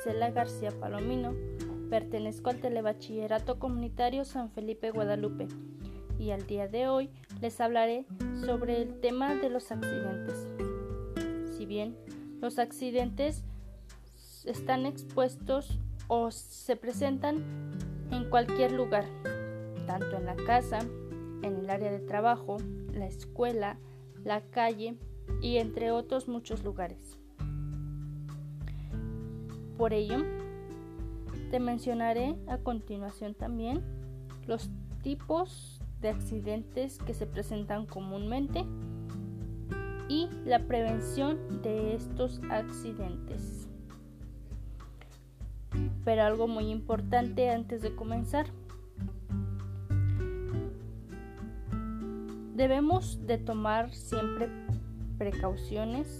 Marcela 0.00 0.30
García 0.30 0.70
Palomino. 0.70 1.34
Pertenezco 1.90 2.48
al 2.48 2.56
Telebachillerato 2.56 3.58
Comunitario 3.58 4.24
San 4.24 4.50
Felipe 4.50 4.90
Guadalupe 4.90 5.46
y 6.18 6.30
al 6.30 6.46
día 6.46 6.68
de 6.68 6.88
hoy 6.88 7.10
les 7.42 7.60
hablaré 7.60 8.06
sobre 8.46 8.80
el 8.80 8.98
tema 9.00 9.34
de 9.34 9.50
los 9.50 9.70
accidentes. 9.70 10.48
Si 11.54 11.66
bien 11.66 11.98
los 12.40 12.58
accidentes 12.58 13.44
están 14.46 14.86
expuestos 14.86 15.78
o 16.08 16.30
se 16.30 16.76
presentan 16.76 17.44
en 18.10 18.30
cualquier 18.30 18.72
lugar, 18.72 19.04
tanto 19.86 20.16
en 20.16 20.24
la 20.24 20.36
casa, 20.36 20.78
en 21.42 21.56
el 21.56 21.68
área 21.68 21.92
de 21.92 22.00
trabajo, 22.00 22.56
la 22.94 23.06
escuela, 23.06 23.78
la 24.24 24.40
calle 24.40 24.96
y 25.42 25.58
entre 25.58 25.90
otros 25.90 26.26
muchos 26.26 26.64
lugares. 26.64 27.20
Por 29.80 29.94
ello, 29.94 30.18
te 31.50 31.58
mencionaré 31.58 32.36
a 32.48 32.58
continuación 32.58 33.32
también 33.32 33.82
los 34.46 34.68
tipos 35.02 35.80
de 36.02 36.10
accidentes 36.10 36.98
que 36.98 37.14
se 37.14 37.24
presentan 37.24 37.86
comúnmente 37.86 38.66
y 40.06 40.28
la 40.44 40.66
prevención 40.66 41.62
de 41.62 41.94
estos 41.94 42.42
accidentes. 42.50 43.70
Pero 46.04 46.24
algo 46.24 46.46
muy 46.46 46.68
importante 46.68 47.48
antes 47.48 47.80
de 47.80 47.96
comenzar. 47.96 48.48
Debemos 52.54 53.26
de 53.26 53.38
tomar 53.38 53.94
siempre 53.94 54.50
precauciones. 55.16 56.18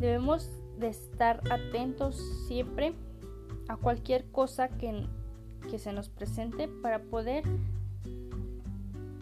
Debemos 0.00 0.61
de 0.78 0.88
estar 0.88 1.42
atentos 1.50 2.16
siempre 2.46 2.94
a 3.68 3.76
cualquier 3.76 4.24
cosa 4.30 4.68
que, 4.68 5.06
que 5.70 5.78
se 5.78 5.92
nos 5.92 6.08
presente 6.08 6.68
para 6.68 7.02
poder 7.02 7.44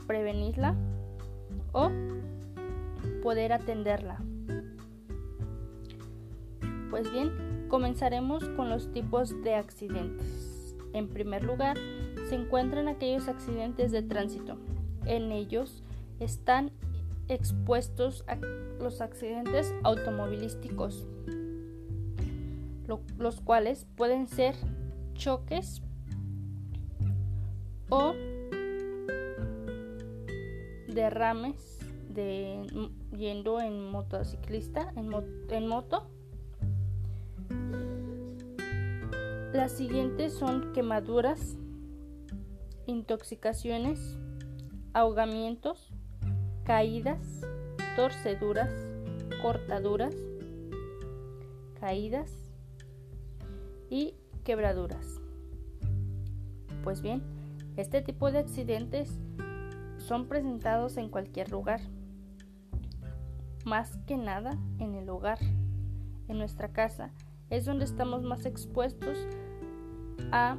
prevenirla 0.07 0.75
o 1.73 1.91
poder 3.23 3.53
atenderla. 3.53 4.19
Pues 6.91 7.11
bien, 7.13 7.67
comenzaremos 7.69 8.49
con 8.51 8.69
los 8.69 8.91
tipos 8.93 9.43
de 9.43 9.55
accidentes. 9.55 10.75
En 10.93 11.09
primer 11.09 11.45
lugar, 11.45 11.79
se 12.29 12.35
encuentran 12.35 12.89
aquellos 12.89 13.29
accidentes 13.29 13.93
de 13.93 14.03
tránsito. 14.03 14.57
En 15.07 15.31
ellos 15.31 15.85
están 16.19 16.73
expuestos 17.31 18.25
a 18.27 18.35
los 18.35 19.01
accidentes 19.01 19.73
automovilísticos, 19.85 21.07
los 23.19 23.41
cuales 23.41 23.87
pueden 23.97 24.27
ser 24.27 24.57
choques 25.15 25.81
o 27.89 28.15
derrames 30.89 31.79
de 32.09 32.67
yendo 33.17 33.61
en 33.61 33.91
motociclista 33.91 34.93
en, 34.97 35.13
en 35.51 35.69
moto. 35.69 36.11
Las 39.53 39.73
siguientes 39.73 40.33
son 40.33 40.73
quemaduras 40.73 41.57
intoxicaciones 42.87 44.19
ahogamientos 44.95 45.93
caídas 46.65 47.19
torceduras 47.97 48.71
cortaduras 49.43 50.15
caídas 51.81 52.31
y 53.89 54.15
quebraduras. 54.45 55.21
Pues 56.85 57.01
bien 57.03 57.23
este 57.77 58.03
tipo 58.03 58.31
de 58.31 58.39
accidentes 58.39 59.11
son 59.97 60.27
presentados 60.27 60.97
en 60.97 61.09
cualquier 61.09 61.51
lugar, 61.51 61.81
más 63.65 63.97
que 64.07 64.17
nada 64.17 64.59
en 64.79 64.95
el 64.95 65.09
hogar, 65.09 65.39
en 66.29 66.39
nuestra 66.39 66.69
casa, 66.69 67.13
es 67.49 67.65
donde 67.65 67.85
estamos 67.85 68.23
más 68.23 68.45
expuestos 68.45 69.19
a 70.33 70.59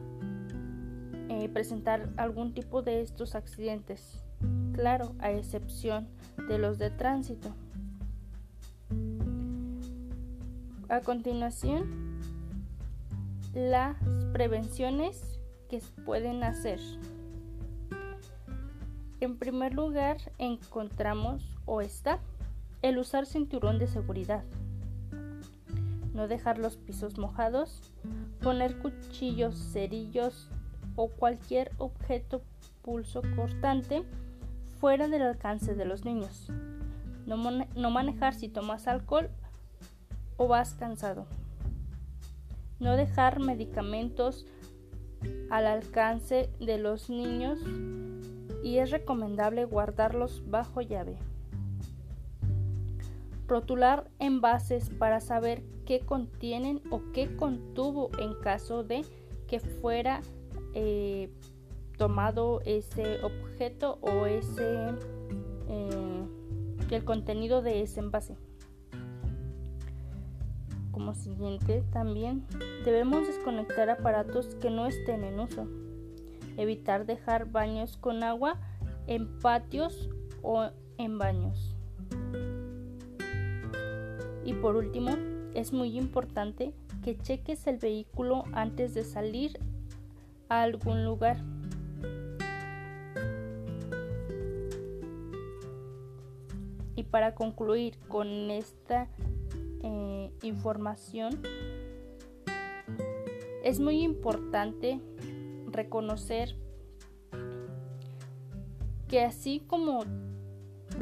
eh, 1.29 1.49
presentar 1.49 2.09
algún 2.17 2.53
tipo 2.53 2.81
de 2.81 3.01
estos 3.01 3.35
accidentes, 3.35 4.23
claro, 4.81 5.13
a 5.19 5.31
excepción 5.31 6.07
de 6.47 6.57
los 6.57 6.79
de 6.79 6.89
tránsito. 6.89 7.53
A 10.89 11.01
continuación, 11.01 12.19
las 13.53 13.95
prevenciones 14.33 15.39
que 15.69 15.83
pueden 16.03 16.43
hacer. 16.43 16.79
En 19.19 19.37
primer 19.37 19.75
lugar, 19.75 20.17
encontramos 20.39 21.59
o 21.65 21.81
está 21.81 22.17
el 22.81 22.97
usar 22.97 23.27
cinturón 23.27 23.77
de 23.77 23.85
seguridad, 23.85 24.43
no 26.15 26.27
dejar 26.27 26.57
los 26.57 26.75
pisos 26.77 27.19
mojados, 27.19 27.93
poner 28.41 28.79
cuchillos, 28.79 29.59
cerillos 29.73 30.49
o 30.95 31.07
cualquier 31.07 31.71
objeto 31.77 32.41
pulso 32.81 33.21
cortante 33.35 34.03
fuera 34.81 35.07
del 35.07 35.21
alcance 35.21 35.75
de 35.75 35.85
los 35.85 36.05
niños, 36.05 36.47
no, 37.27 37.37
manejar 37.91 38.33
si 38.33 38.49
tomas 38.49 38.87
alcohol 38.87 39.29
o 40.37 40.47
vas 40.47 40.73
cansado, 40.73 41.27
no 42.79 42.97
dejar 42.97 43.39
medicamentos 43.39 44.47
al 45.51 45.67
alcance 45.67 46.49
de 46.59 46.79
los 46.79 47.11
niños 47.11 47.59
y 48.63 48.79
es 48.79 48.89
recomendable 48.89 49.65
guardarlos 49.65 50.41
bajo 50.49 50.81
llave. 50.81 51.15
Rotular 53.47 54.09
envases 54.17 54.89
para 54.89 55.19
saber 55.19 55.61
qué 55.85 55.99
contienen 55.99 56.81
o 56.89 57.03
qué 57.13 57.35
contuvo 57.35 58.09
en 58.17 58.33
caso 58.41 58.83
de 58.83 59.05
que 59.47 59.59
fuera 59.59 60.21
eh, 60.73 61.29
tomado 62.01 62.61
ese 62.65 63.23
objeto 63.23 63.99
o 64.01 64.25
ese 64.25 64.89
eh, 65.69 66.25
el 66.89 67.05
contenido 67.05 67.61
de 67.61 67.83
ese 67.83 67.99
envase. 67.99 68.37
Como 70.89 71.13
siguiente, 71.13 71.83
también 71.93 72.47
debemos 72.85 73.27
desconectar 73.27 73.91
aparatos 73.91 74.55
que 74.55 74.71
no 74.71 74.87
estén 74.87 75.23
en 75.23 75.39
uso 75.39 75.67
evitar 76.57 77.05
dejar 77.05 77.51
baños 77.51 77.97
con 77.97 78.23
agua 78.23 78.59
en 79.05 79.39
patios 79.39 80.09
o 80.41 80.71
en 80.97 81.19
baños. 81.19 81.75
Y 84.43 84.53
por 84.53 84.75
último, 84.75 85.11
es 85.53 85.71
muy 85.71 85.99
importante 85.99 86.73
que 87.03 87.15
cheques 87.15 87.67
el 87.67 87.77
vehículo 87.77 88.45
antes 88.53 88.95
de 88.95 89.03
salir 89.03 89.59
a 90.49 90.63
algún 90.63 91.05
lugar. 91.05 91.37
Y 97.01 97.03
para 97.03 97.33
concluir 97.33 97.97
con 98.07 98.51
esta 98.51 99.07
eh, 99.81 100.31
información, 100.43 101.41
es 103.63 103.79
muy 103.79 104.03
importante 104.03 105.01
reconocer 105.71 106.55
que 109.07 109.21
así 109.21 109.63
como 109.65 110.01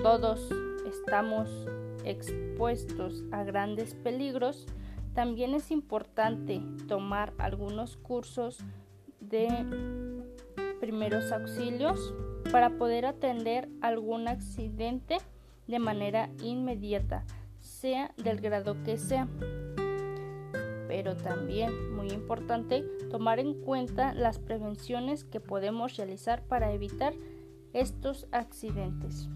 todos 0.01 0.49
estamos 0.87 1.49
expuestos 2.05 3.25
a 3.33 3.43
grandes 3.43 3.93
peligros, 3.93 4.67
también 5.13 5.53
es 5.53 5.69
importante 5.69 6.61
tomar 6.87 7.33
algunos 7.39 7.97
cursos 7.97 8.59
de 9.19 9.49
primeros 10.79 11.33
auxilios 11.33 12.13
para 12.53 12.77
poder 12.77 13.05
atender 13.05 13.67
algún 13.81 14.29
accidente 14.29 15.17
de 15.69 15.79
manera 15.79 16.29
inmediata, 16.43 17.23
sea 17.61 18.11
del 18.17 18.41
grado 18.41 18.75
que 18.83 18.97
sea 18.97 19.29
pero 20.89 21.15
también 21.15 21.95
muy 21.95 22.09
importante 22.09 22.83
tomar 23.11 23.39
en 23.39 23.53
cuenta 23.53 24.15
las 24.15 24.39
prevenciones 24.39 25.23
que 25.23 25.39
podemos 25.39 25.95
realizar 25.97 26.41
para 26.41 26.73
evitar 26.73 27.13
estos 27.73 28.27
accidentes. 28.31 29.29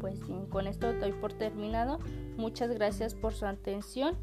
Pues 0.00 0.26
bien, 0.26 0.46
con 0.46 0.66
esto 0.66 0.90
doy 0.94 1.12
por 1.12 1.34
terminado. 1.34 1.98
Muchas 2.38 2.70
gracias 2.70 3.14
por 3.14 3.34
su 3.34 3.44
atención. 3.44 4.16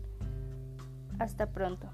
Hasta 1.20 1.52
pronto. 1.52 1.92